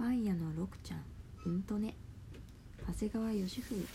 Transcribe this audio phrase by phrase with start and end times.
[0.00, 1.04] パン屋の六ちゃん
[1.44, 1.94] うんとね。
[2.86, 3.86] 長谷川義文。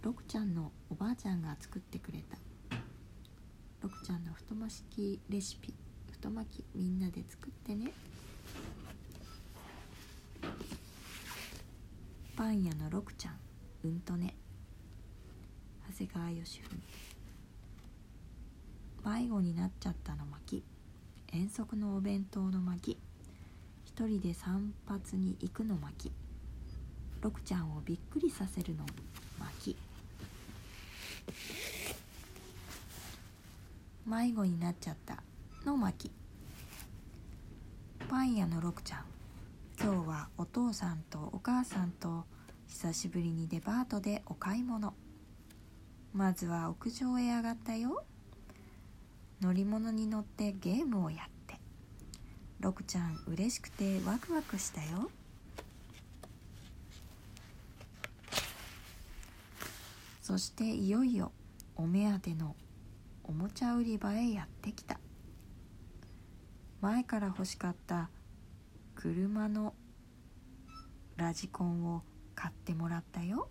[0.00, 2.38] 六ちゃんのおばあちゃんが作ってくれた。
[3.82, 5.74] 六ちゃんの太巻きレシピ。
[6.10, 7.92] 太巻きみんなで作ってね。
[12.34, 13.34] パン屋の六ちゃん
[13.84, 14.34] うんとね。
[15.90, 16.82] 長谷川義文。
[19.04, 20.62] 迷子になっちゃったの巻
[21.32, 22.98] 遠足のお弁当の巻
[23.84, 26.12] 一人で散髪に行くの巻
[27.20, 28.84] 六ちゃんをびっくりさせるの
[29.38, 29.76] 巻
[34.06, 35.22] 迷子になっちゃった
[35.64, 36.10] の巻
[38.08, 39.04] パン屋の六ちゃん。
[39.80, 42.24] 今日はお父さんとお母さんと
[42.68, 44.92] 久しぶりにデパートでお買い物。
[46.12, 48.04] まずは屋上へ上がったよ。
[49.42, 51.58] 乗り物に乗ってゲームをやって。
[52.60, 55.10] 六ちゃん嬉しくてワクワクしたよ。
[60.22, 61.32] そしていよいよ
[61.74, 62.54] お目当ての
[63.24, 65.00] おもちゃ売り場へやってきた。
[66.80, 68.10] 前から欲しかった
[68.94, 69.74] 車の
[71.16, 72.02] ラジコンを
[72.36, 73.48] 買ってもらったよ。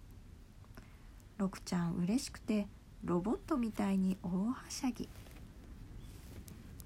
[1.38, 2.68] 六ちゃん嬉しくて
[3.04, 5.10] ロボットみたいに大はしゃぎ。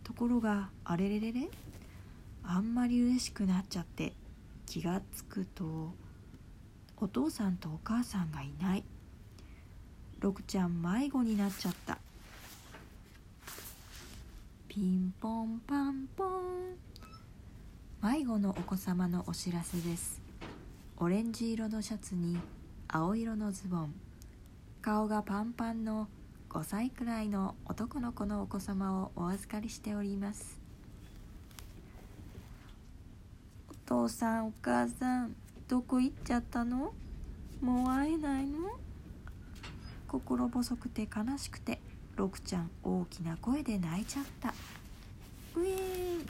[0.05, 1.49] ところがあれれれれ？
[2.43, 4.13] あんまり嬉しくなっちゃって
[4.67, 5.93] 気がつくと
[6.95, 8.83] お父さんとお母さんがいない。
[10.19, 11.97] 六ちゃん迷子になっちゃった。
[14.69, 16.29] ピンポンパンポン。
[18.01, 20.21] 迷子のお子様のお知らせです。
[20.97, 22.37] オレンジ色のシャツに
[22.87, 23.93] 青色のズボン。
[24.81, 26.07] 顔がパンパンの
[26.55, 30.57] 5歳くらいの男の子のお子様をお預かりしております。
[33.69, 35.35] お父さんお母さん
[35.67, 36.93] どこ行っちゃったの？
[37.59, 38.69] もう会えないの？
[40.07, 41.81] 心細くて悲しくて
[42.15, 44.53] 六ちゃん大きな声で泣いちゃった。
[45.57, 46.25] ウィーン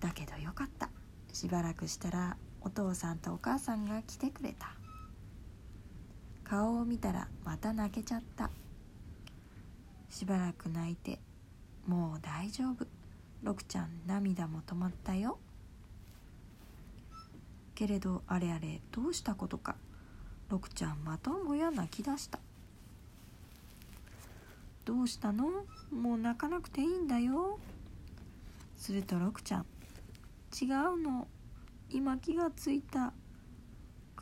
[0.00, 0.88] だけどよかった。
[1.32, 4.72] しばらくしたらお父さんとお母さんが来てくれた。
[6.52, 8.50] 顔を見たらまた泣けちゃった。
[10.10, 11.18] しばらく泣いて
[11.86, 12.86] もう大丈夫。
[13.42, 15.38] 六ちゃん涙も止まったよ。
[17.74, 19.76] けれどあれあれどうしたことか。
[20.50, 22.38] 六ちゃんまたもや泣き出した。
[24.84, 25.46] どうしたの？
[25.90, 27.58] もう泣かなくていいんだよ。
[28.76, 29.64] すると六ちゃん
[30.60, 31.26] 違うの。
[31.88, 33.14] 今気がついた。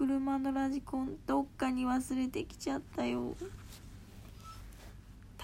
[0.00, 3.34] 車のラジコンどっかに忘れてきちゃったよ。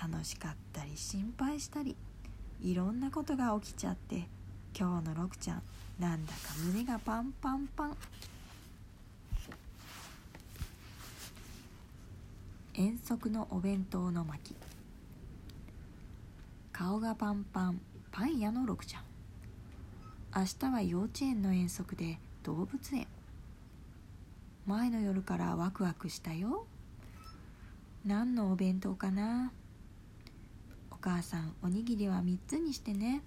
[0.02, 1.94] 楽しかったり心配したり
[2.62, 4.26] いろんなことが起きちゃって
[4.74, 5.62] 今日の六ちゃん
[6.00, 7.96] なんだか胸がパンパンパン。
[12.72, 14.56] 遠足のお弁当の巻。
[16.72, 17.80] 顔がパンパン
[18.10, 19.02] パン屋の六ちゃん。
[20.34, 23.06] 明日は幼稚園の遠足で動物園。
[24.66, 26.66] 前の夜からワクワクしたよ。
[28.04, 29.52] 何のお弁当かな。
[30.90, 33.22] お母さんおにぎりは3つにしてね。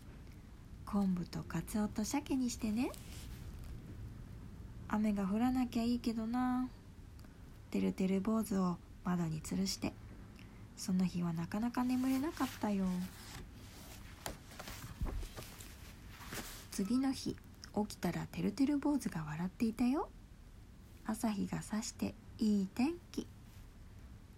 [0.85, 2.91] 昆布とかつおと鮭にしてね。
[4.89, 6.67] 雨が降らなきゃいいけどな。
[7.71, 9.93] てるてる坊主を窓に吊るして。
[10.75, 12.85] その日はなかなか眠れなかったよ。
[16.71, 17.37] 次の日
[17.75, 20.09] 起きたらてるてる坊主が笑っていたよ。
[21.09, 23.25] 朝日がさしていい天気。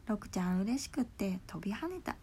[0.08, 2.16] 六ちゃん嬉しくって飛び跳ねた。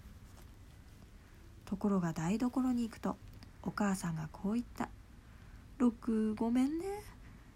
[1.66, 3.18] ところが台所に行くと
[3.62, 4.88] お母さんがこう言った
[5.76, 6.86] 「六ごめんね。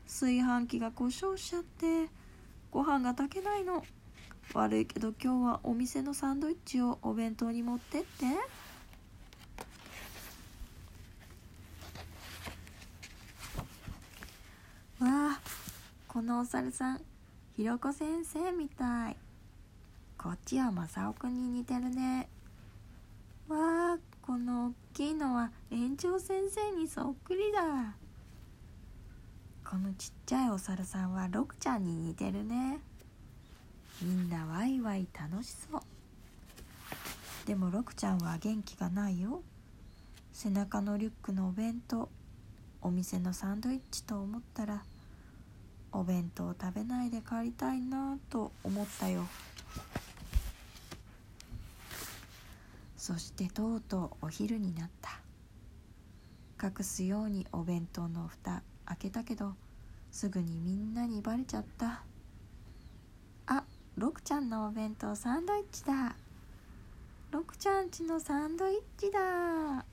[0.06, 2.10] 炊飯器が故障しちゃって
[2.70, 3.82] ご飯が炊けないの。
[4.52, 8.26] 悪いけど今日はお店のサンドイッチをお弁当に持ってって」
[15.02, 15.40] わあ
[16.22, 17.00] このお猿さん
[17.56, 19.16] ひろこ先生みたい。
[20.16, 22.28] こっちはまさおくんに似てるね。
[23.48, 27.96] わあこの大きいのは園長先生にそっくりだ。
[29.68, 32.78] このちっちゃいお猿さんはロクちゃんに似てるね。
[34.00, 35.80] みんなワイワイ楽しそう。
[37.46, 39.42] でもロクちゃんは元気がないよ。
[40.32, 42.08] 背中のリュックのお弁当
[42.80, 44.84] お店のサンドイッチと思ったら
[45.92, 49.26] お弁当食べないで帰りたいなと思ったよ。
[52.96, 55.20] そしてとうとうお昼になった。
[56.64, 59.54] 隠すようにお弁当の蓋開けたけど
[60.12, 62.04] すぐにみんなにバレちゃった。
[63.46, 63.64] あ
[63.96, 66.14] ロクちゃんのお弁当サンドイッチだ。
[67.32, 69.84] ロクちゃんちのサンドイッチだ。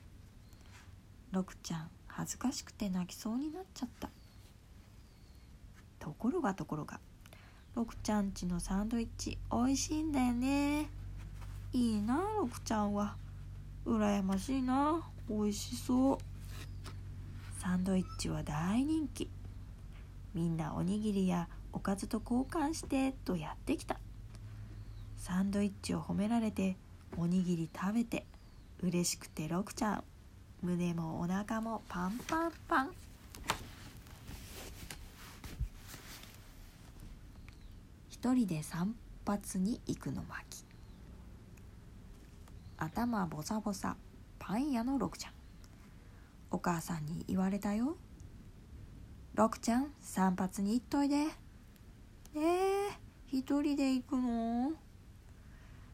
[1.32, 4.08] ロクちゃん恥ずかしくて泣きそうになっちゃった。
[6.00, 6.98] ところがところが。
[7.76, 10.88] ロクちゃんちのサンドイッチ美味しいんだよね。
[11.72, 13.14] いいなロクちゃんは。
[13.86, 16.18] 羨ましいな美味しそう。
[17.60, 19.28] サンドイッチは大人気。
[20.34, 24.00] みんなおにぎりやおかずと交換してとやってきた。
[25.16, 26.76] サンドイッチを褒められて
[27.16, 28.26] おにぎり食べて
[28.82, 30.04] 嬉しくてロクちゃん。
[30.62, 32.90] 胸もお腹もパンパンパン。
[38.22, 38.94] 一人で散
[39.24, 40.66] 髪に行くの巻。
[42.76, 43.96] 頭ボサボサ
[44.38, 45.32] パン屋のロクちゃん。
[46.50, 47.96] お母さんに言われたよ。
[49.32, 51.16] ロクちゃん散髪に行っといで。
[51.16, 52.90] えー、
[53.26, 54.72] 一人で行くの？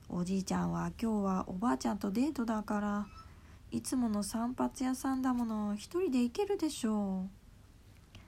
[0.08, 3.06] おじいちゃんは今日はおばあちゃんとデートだから
[3.70, 8.18] いつもの散髪屋さんだもの一人で行けるでしょう。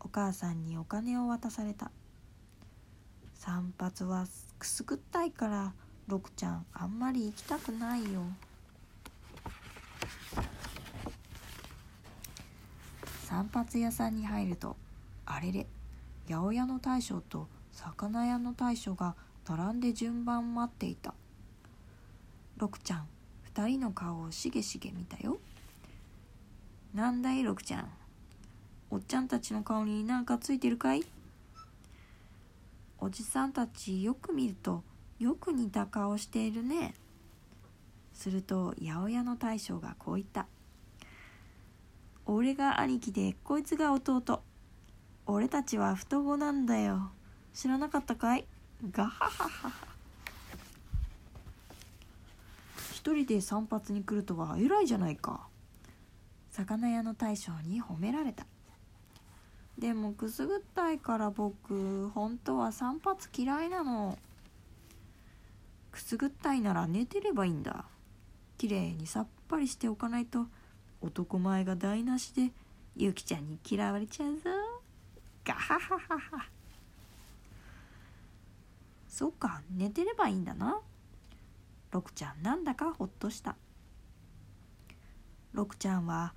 [0.00, 1.92] お母さんにお金を渡された。
[3.44, 4.26] 散髪は
[4.58, 5.74] くすぐったいから
[6.06, 8.22] ロクちゃんあんまり行きたくないよ。
[13.24, 14.76] 散髪屋さんに入ると
[15.26, 15.66] あれれ
[16.26, 19.14] 八百屋の大将と魚屋の大将が
[19.46, 21.12] 並んで順番待っていた。
[22.56, 23.06] ロクちゃん
[23.42, 25.36] 二人の顔をしげしげ見たよ。
[26.94, 27.90] なんだいロクちゃん。
[28.90, 31.04] おっちゃんたちの顔になんかついてるかい？
[32.98, 34.82] おじさんたちよく見ると
[35.18, 36.94] よく似た顔しているね。
[38.12, 40.46] すると八百屋の大将がこう言った
[42.26, 44.42] 「俺が兄貴でこいつが弟。
[45.26, 47.10] 俺たちは双子なんだよ。
[47.52, 48.46] 知らなかったかい？
[48.90, 49.72] ガハハハハ」
[52.92, 55.46] 一人で散髪に来るとは偉いじゃないか。
[56.50, 58.46] 魚屋の大将に褒められた。
[59.78, 64.18] でもくすぐったいから僕本当は散髪嫌いなの。
[65.90, 67.84] くすぐったいなら寝てればいいんだ。
[68.56, 70.46] きれいにさっぱりしておかないと
[71.00, 72.50] 男前が台無しで
[72.96, 74.50] ゆきちゃんに嫌われちゃうぞ。
[75.44, 76.46] ガハハハハ。
[79.08, 80.80] そうか寝てればいいんだな。
[81.90, 83.56] ロクちゃんなんだかほっとした。
[85.52, 86.32] ロクちゃんは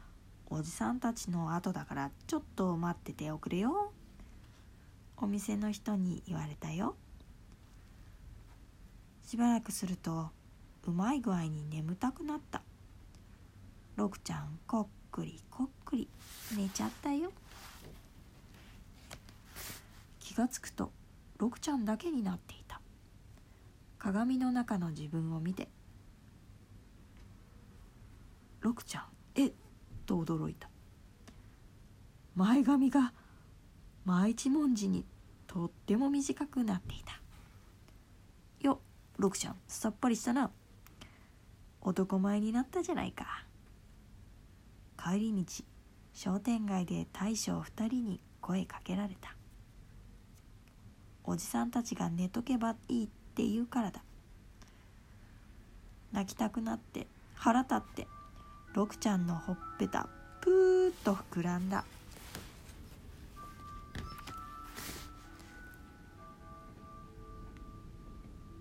[0.49, 3.91] おじさんたちの後だからちょっと待ってておくれよ。
[5.17, 6.95] お店の人に言われたよ。
[9.25, 10.29] しばらくすると
[10.85, 12.61] うまい具合に眠たくなった。
[13.97, 16.07] ロクちゃんこっくりこっくり。
[16.55, 17.31] 寝ちゃったよ。
[20.19, 20.91] 気がつくと
[21.39, 22.79] ロクちゃんだけになっていた。
[23.99, 25.67] 鏡の中の自分を見て
[28.61, 29.05] 「ロクちゃん
[29.35, 29.53] えっ?」
[30.07, 30.67] と驚いた。
[32.35, 33.13] 前髪が
[34.05, 35.05] 真一文字に
[35.45, 37.19] とっても短くなっていた。
[38.67, 38.77] よっ
[39.17, 40.49] ロクちゃんさっぱりしたな。
[41.81, 43.45] 男前になったじゃないか。
[44.97, 45.63] 帰り道
[46.13, 49.35] 商店街で大将二人に声かけられた。
[51.23, 54.01] おじさんたちが寝とけばいいって言うからだ。
[56.11, 58.07] 泣きたくなって腹立って
[58.77, 60.07] ロクちゃんのほっぺた
[60.39, 61.83] プーッと膨らんだ。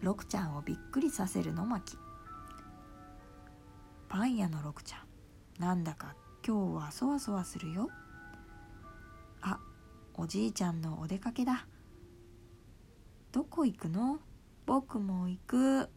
[0.00, 1.98] ロクちゃんをびっくりさせるの巻
[4.08, 5.04] パン屋のロクちゃ
[5.60, 6.14] んなんだか
[6.46, 7.90] 今日はそわそわするよ。
[9.42, 9.58] あ
[10.14, 11.66] おじいちゃんのお出かけだ。
[13.32, 14.20] どこ行くの？
[14.64, 15.80] 僕も行く。
[15.82, 15.88] う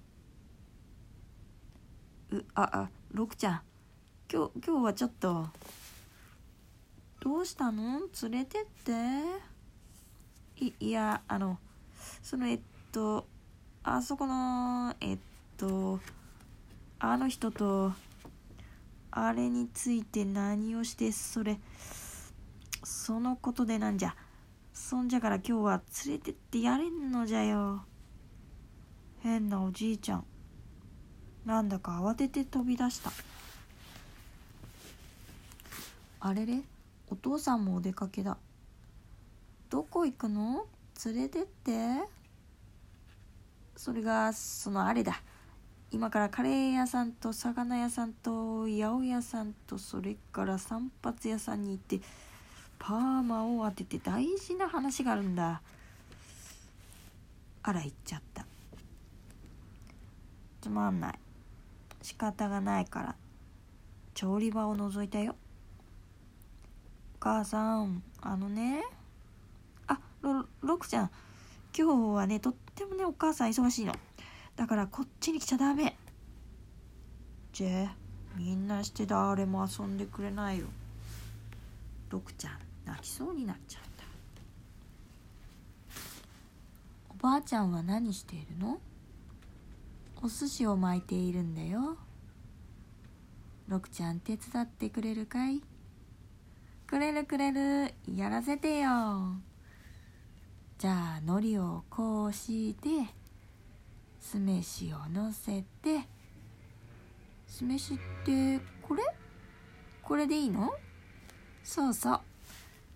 [2.54, 3.62] ああロクちゃん
[4.32, 5.48] 今日今日はちょっと
[7.20, 8.02] どうしたの？
[8.22, 8.92] 連れてって。
[10.64, 11.58] いいやあの
[12.22, 12.60] そのえっ
[12.92, 13.26] と
[13.82, 15.18] あそこのえっ
[15.58, 16.00] と
[17.00, 17.92] あの人と
[19.10, 21.58] あれについて何をしてそれ
[22.84, 24.16] そのことでなんじゃ。
[24.74, 27.84] そんじゃから今日は連れてってやれんのじゃよ。
[29.22, 30.26] 変なおじいちゃん。
[31.46, 33.12] なんだか慌てて飛び出した。
[36.22, 36.62] あれれ？
[37.10, 38.38] お父さんもお出かけだ。
[39.70, 40.66] どこ行くの？
[41.06, 41.72] 連れてって。
[43.76, 45.22] それがそのあれだ。
[45.92, 52.00] 今からカレー屋さんと魚屋さんと八百屋さんとそれから散髪屋さんに行って
[52.78, 55.62] パーマを当てて大事な話があるんだ。
[57.64, 58.46] あら行っちゃった。
[60.62, 61.20] つまんない。
[62.02, 63.16] 仕方がないから
[64.14, 65.36] 調理場を覗いたよ。
[67.20, 68.84] 母さんあのね
[69.88, 71.12] あロロクちゃん
[71.78, 73.94] 今日はねとってもねお母さん忙しいの。
[74.56, 75.96] だからこっちに来ちゃダメ。
[77.54, 77.94] じゃ
[78.36, 80.66] みんなして誰も遊んでくれないよ。
[82.10, 84.04] ロクちゃん泣きそうになっちゃった。
[87.12, 88.80] おばあちゃんは何しているの？
[90.22, 91.98] お寿司を巻いているんだよ。
[93.68, 95.62] ロクちゃん手伝ってくれるかい？
[96.90, 97.94] くれるくれる。
[98.16, 99.36] やらせてよ。
[100.80, 102.90] じゃあ海苔をこうして
[104.20, 106.08] 酢飯をのせて
[107.46, 109.04] 酢飯ってこれ？
[110.02, 110.74] これでいいの？
[111.64, 112.22] そうそう。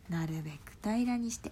[0.09, 1.51] なるべく平らにして。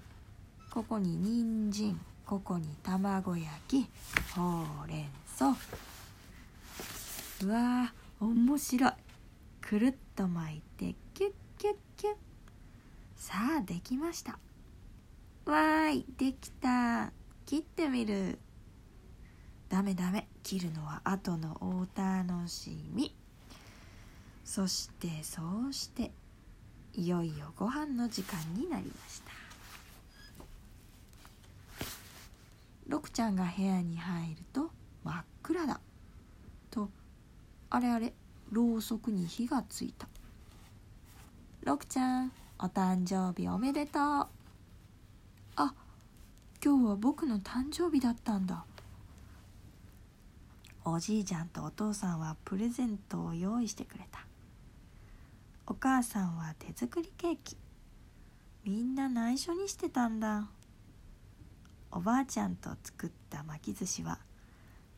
[0.72, 3.88] ここに人参ここに卵焼き
[4.36, 5.06] ほうれん
[5.36, 5.50] 草。
[7.46, 8.92] うわー面白い。
[9.62, 12.16] くるっと巻いてキュッキュッキュッ。
[13.22, 14.40] さあできました。
[15.46, 17.12] わーいできた。
[17.46, 18.40] 切ってみる。
[19.70, 23.16] ダメダメ切るのは後のお楽しみ。
[24.44, 26.12] そしてそうして
[26.96, 29.32] いよいよご飯の時間になりました。
[32.88, 34.72] ロクちゃんが部屋に入ると
[35.04, 35.80] 真っ暗だ。
[36.72, 36.90] と
[37.70, 38.14] あれあれ
[38.52, 40.08] ろうそくに火がついた。
[41.62, 42.32] ロクちゃん。
[42.64, 44.02] お誕生日おめでとう。
[45.56, 45.74] あ
[46.64, 48.66] 今日は僕の誕生日だったんだ。
[50.86, 54.28] おじいちゃんとお父さんはプレゼントを用意してくれた。
[55.66, 57.58] お母さんは手作りケーキ。
[58.64, 60.48] みんな内緒にしてたんだ。
[61.92, 64.20] おばあちゃんと作った巻き寿司は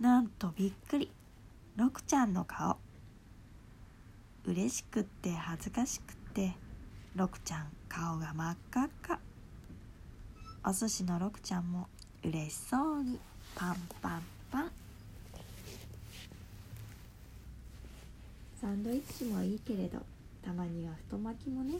[0.02, 1.10] なんとびっくり。
[1.78, 2.76] ろくちゃんの顔。
[4.44, 6.62] 嬉しくって恥ずかしくって。
[7.16, 9.20] ロクちゃん顔が真っ赤っか。
[10.66, 11.88] お寿司のろくちゃんも
[12.24, 13.20] 嬉しそうに。
[13.56, 14.72] パンパンパン。
[18.60, 20.00] サンドイッチもいいけれど
[20.44, 21.76] たまには太巻きもね。